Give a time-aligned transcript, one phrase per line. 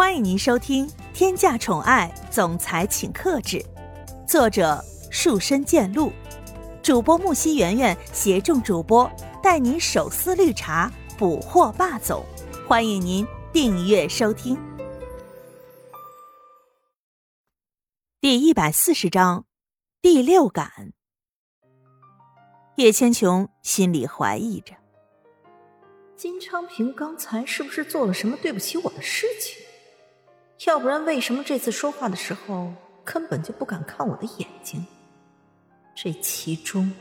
[0.00, 3.58] 欢迎您收听《天价宠爱总裁请克制》，
[4.26, 6.10] 作者树深见鹿，
[6.82, 9.08] 主播木西圆圆携众主播
[9.42, 12.24] 带您手撕绿茶，捕获霸总。
[12.66, 14.58] 欢迎您订阅收听。
[18.22, 19.44] 第一百四十章，
[20.00, 20.94] 第六感。
[22.76, 24.72] 叶千琼心里怀疑着：
[26.16, 29.59] 金昌平刚才是不是做了什么对不起我的事情？
[30.66, 32.72] 要不然，为什么这次说话的时候
[33.02, 34.84] 根本就不敢看我的眼睛？
[35.94, 36.92] 这其中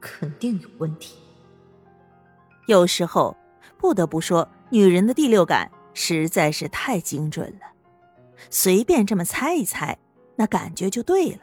[0.00, 1.16] 肯定有问题。
[2.66, 3.36] 有时候
[3.78, 7.66] 不得不说，女人的第六感实在是太精准了。
[8.48, 9.98] 随便这么猜一猜，
[10.36, 11.40] 那感觉就对了。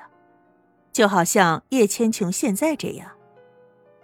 [0.94, 3.12] 就好像叶千琼现在这样，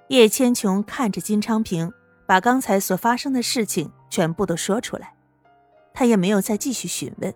[0.10, 1.92] 叶千琼看着金昌平，
[2.26, 5.14] 把刚才所发生的事情全部都说出来。
[5.94, 7.34] 他也没有再继续询问，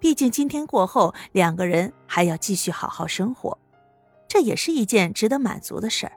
[0.00, 3.56] 毕竟今天过后，两个人还要继续好好生活，
[4.26, 6.12] 这也是一件值得满足的事儿。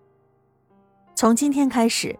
[1.15, 2.17] 从今天开始，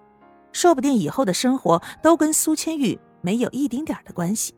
[0.52, 4.54] 说不定以后的生活都跟苏千玉没有一丁点的关系。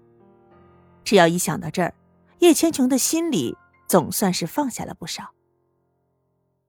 [1.03, 1.93] 只要一想到这儿，
[2.39, 3.55] 叶千琼的心里
[3.87, 5.31] 总算是放下了不少。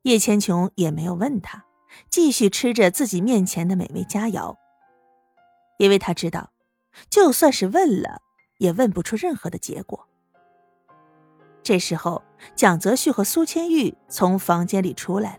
[0.03, 1.65] 叶千琼也没有问他，
[2.09, 4.57] 继续吃着自己面前的美味佳肴，
[5.79, 6.53] 因为他知道，
[7.11, 8.21] 就算是问了。
[8.59, 10.09] 也问不出任何的结果。
[11.65, 12.23] 这时候，
[12.55, 15.33] 蒋泽旭和苏千玉从房间里出来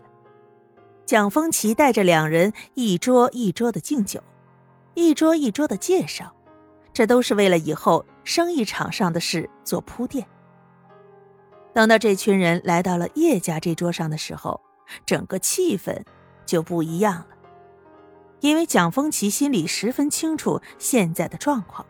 [1.06, 4.20] 蒋风奇带着两人一桌一桌的敬酒，
[4.94, 6.34] 一桌一桌的介绍，
[6.92, 10.26] 这都是为了以后生意场上的事做铺垫。
[11.72, 14.60] 等到这群人来到了叶家这桌上的时候，
[15.06, 16.02] 整个气氛
[16.44, 17.26] 就不一样了，
[18.40, 21.86] 因为蒋风奇心里十分清楚现在的状况。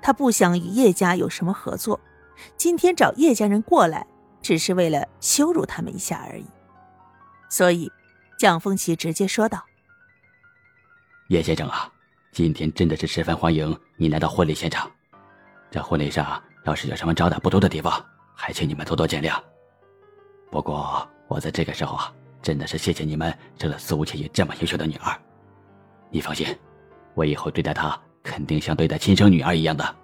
[0.00, 1.98] 他不想与叶家有什么合作，
[2.56, 4.06] 今天找叶家人过来，
[4.40, 6.46] 只是为了羞辱他们一下而已。
[7.48, 7.90] 所以，
[8.38, 9.64] 蒋风奇直接说道
[11.28, 11.92] ：“叶先生啊，
[12.32, 14.90] 今天真的是十分欢迎你来到婚礼现场。
[15.70, 18.04] 这婚礼上要是有什么招待不周的地方，
[18.34, 19.38] 还请你们多多见谅。
[20.50, 25.18] 不过，我在这个时候啊，真的是谢谢你们生了苏千羽这么优秀的女儿。
[26.10, 26.46] 你放心，
[27.14, 29.96] 我以后对待她。”肯定像对待亲生女儿一样的。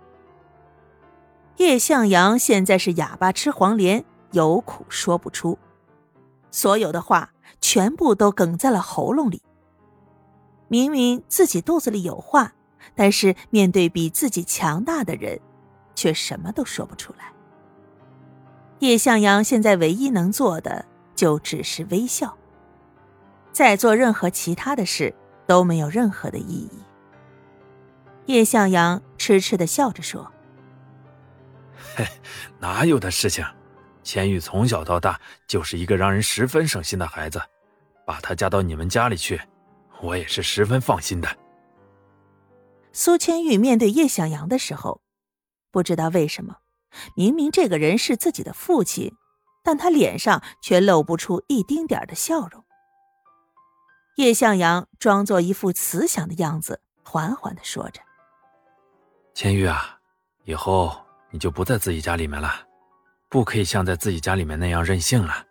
[1.58, 5.58] 叶向阳现在是哑巴吃黄连，有苦说不出，
[6.52, 9.42] 所有的话全部都哽在了喉咙里。
[10.68, 12.52] 明明自己肚子里有话，
[12.94, 15.40] 但是面对比自己强大的人，
[15.96, 17.32] 却什么都说不出来。
[18.78, 20.84] 叶向阳现在唯一能做的
[21.16, 22.36] 就只是微笑，
[23.50, 25.12] 再做任何其他的事
[25.48, 26.70] 都没有任何的意义。
[28.26, 30.30] 叶向阳痴痴的笑着说
[31.96, 32.06] ：“嘿，
[32.58, 33.44] 哪有的事情？
[34.02, 37.42] 千玉从小到大就是一个让人十分省心的孩子，
[38.06, 39.40] 把她嫁到你们家里去，
[40.00, 41.28] 我也是十分放心的。”
[42.92, 45.02] 苏千玉面对叶向阳的时候，
[45.70, 46.56] 不知道为什么，
[47.14, 49.14] 明明这个人是自己的父亲，
[49.62, 52.64] 但他脸上却露不出一丁点的笑容。
[54.16, 58.00] 叶向阳装作一副慈祥的样子，缓缓的说着。
[59.34, 60.00] 千玉啊，
[60.44, 60.96] 以后
[61.30, 62.50] 你就不在自己家里面了，
[63.28, 65.44] 不可以像在自己家里面那样任性了。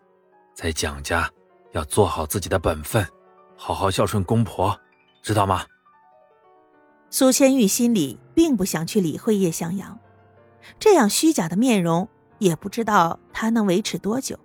[0.53, 1.29] 在蒋家
[1.71, 3.05] 要做好自己的本分，
[3.55, 4.79] 好好孝顺公婆，
[5.21, 5.65] 知道吗？
[7.09, 9.99] 苏千玉心里并不想去理会叶向阳，
[10.79, 12.09] 这样虚假的面容
[12.39, 14.37] 也不知道他能维持多久。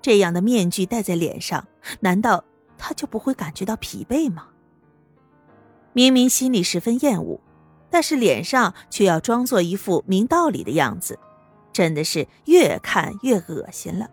[0.00, 1.66] 这样的面具戴在脸上，
[2.00, 2.44] 难道
[2.78, 4.46] 他就不会感觉到疲惫吗？
[5.92, 7.40] 明明心里十分厌恶。
[7.90, 11.18] 但是脸上却要装作一副明道理的样子，
[11.72, 14.10] 真的是越看越恶心了。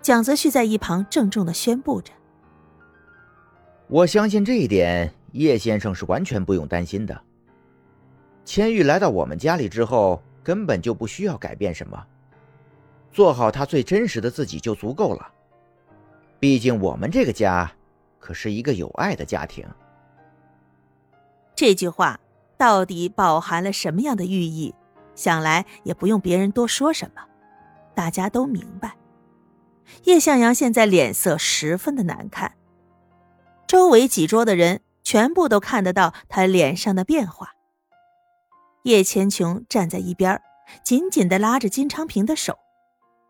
[0.00, 2.12] 蒋泽旭在一旁郑重的宣布着
[3.86, 7.20] ：“我相信这一点，叶先生是完全不用担心的。
[8.46, 12.02] 千玉来到我们家里之后，根本就不需要改变什么，
[13.12, 15.30] 做好他最真实的自己就足够了。
[16.38, 17.70] 毕竟我们这个家，
[18.18, 19.66] 可是一个有爱的家庭。”
[21.54, 22.18] 这句话。
[22.60, 24.74] 到底饱含了什么样的寓意？
[25.14, 27.22] 想来也不用别人多说什么，
[27.94, 28.98] 大家都明白。
[30.04, 32.52] 叶向阳现在脸色十分的难看，
[33.66, 37.54] 周围几桌的人全部都看得到他脸上的变化。
[38.82, 40.38] 叶千琼站在一边，
[40.84, 42.58] 紧紧的拉着金昌平的手，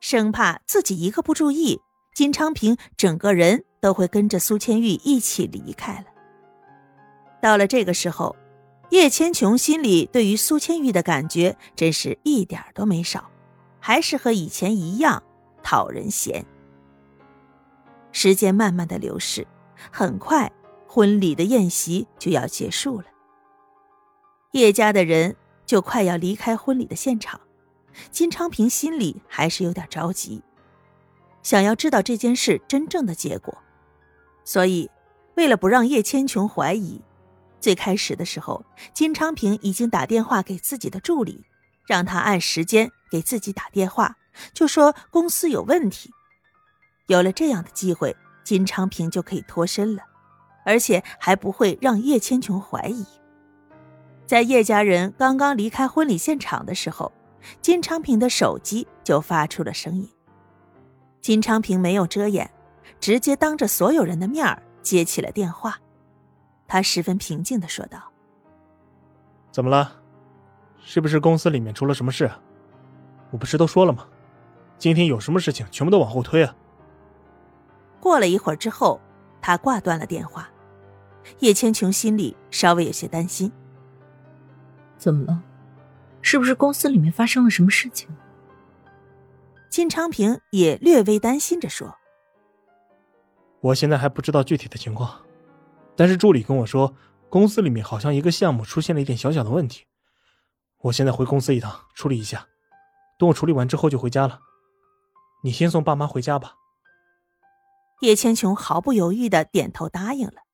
[0.00, 1.78] 生怕自己一个不注意，
[2.16, 6.06] 金昌平整个人都会跟着苏千玉一起离开了。
[7.40, 8.34] 到了这个时候。
[8.90, 13.30] 叶千琼心里对于苏千玉的感觉真是一点都没少，
[13.78, 15.22] 还是和以前一样
[15.62, 16.44] 讨人嫌。
[18.10, 19.46] 时间慢慢的流逝，
[19.92, 20.50] 很快
[20.88, 23.04] 婚礼的宴席就要结束了。
[24.52, 27.40] 叶家的人就快要离开婚礼的现场，
[28.10, 30.42] 金昌平心里还是有点着急，
[31.44, 33.56] 想要知道这件事真正的结果，
[34.44, 34.90] 所以
[35.36, 37.00] 为了不让叶千琼怀疑。
[37.60, 38.64] 最开始的时候，
[38.94, 41.44] 金昌平已经打电话给自己的助理，
[41.86, 44.16] 让他按时间给自己打电话，
[44.52, 46.10] 就说公司有问题。
[47.06, 50.02] 有了这样的机会，金昌平就可以脱身了，
[50.64, 53.04] 而且还不会让叶千琼怀疑。
[54.26, 57.12] 在叶家人刚刚离开婚礼现场的时候，
[57.60, 60.08] 金昌平的手机就发出了声音。
[61.20, 62.48] 金昌平没有遮掩，
[63.00, 65.78] 直接当着所有人的面接起了电话。
[66.70, 68.00] 他十分平静的说道
[69.50, 70.00] ：“怎么了？
[70.80, 72.30] 是不是公司里面出了什么事？
[73.32, 74.06] 我不是都说了吗？
[74.78, 76.54] 今天有什么事情，全部都往后推啊！”
[77.98, 79.00] 过了一会儿之后，
[79.42, 80.48] 他挂断了电话。
[81.40, 83.50] 叶千琼心里稍微有些担心
[84.96, 85.42] ：“怎么了？
[86.22, 88.08] 是不是公司里面发生了什么事情？”
[89.68, 91.98] 金昌平也略微担心着说
[93.60, 95.20] ：“我现在还不知道具体的情况。”
[96.00, 96.94] 但是助理跟我说，
[97.28, 99.84] 公司里面好像一个项目出现了一点小小的问题。
[100.84, 102.46] 我现在回公司一趟处理一下，
[103.18, 104.40] 等我处理完之后就回家了。
[105.44, 106.54] 你先送爸妈回家吧。
[108.00, 110.44] 叶千琼毫不犹豫的点头答应了，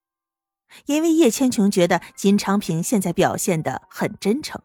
[0.87, 4.61] 因为叶千琼觉得金昌平现在表现的很真诚，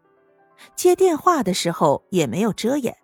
[0.75, 2.97] 接电话的时候也没有遮掩，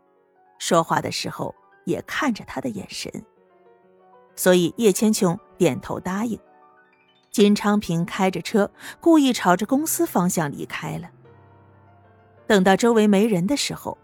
[0.58, 1.54] 说话的时候
[1.86, 3.24] 也看着他的眼神，
[4.36, 6.40] 所以叶千琼点头答应。
[7.38, 11.08] 金昌平开着车，故意朝着公司方向离开了。
[12.48, 13.96] 等到周围没人的时候，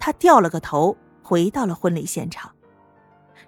[0.00, 2.52] 他掉了个头，回到了婚礼现场。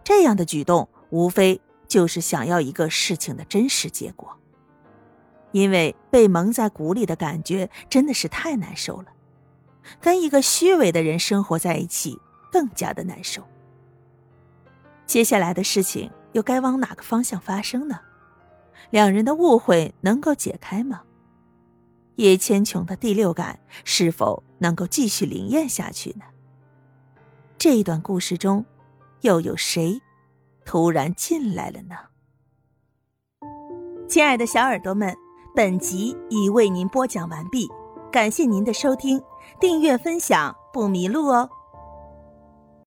[0.04, 4.38] 这样的举动，无非就是想要一个事情的真实结果。
[5.50, 9.06] 因为被蒙在鼓里的感觉真的是太难受了，
[10.00, 12.20] 跟一个虚伪的人生活在一起
[12.52, 13.42] 更加的难受。
[15.06, 17.98] 接下来的事情又该往哪个方向发生呢？
[18.90, 21.02] 两人的误会能够解开吗？
[22.16, 26.24] 叶千琼的第六感是否能够继续灵验下去呢？
[27.58, 28.64] 这一段故事中，
[29.22, 30.00] 又有谁
[30.64, 31.96] 突然进来了呢？
[34.08, 35.16] 亲爱的小耳朵们，
[35.56, 37.68] 本集已为您播讲完毕，
[38.12, 39.20] 感谢您的收听，
[39.58, 41.50] 订阅分享不迷路哦。